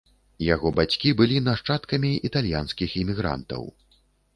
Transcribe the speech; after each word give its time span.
Яго 0.45 0.71
бацькі 0.79 1.13
былі 1.21 1.37
нашчадкамі 1.49 2.11
італьянскіх 2.33 3.01
імігрантаў. 3.05 3.63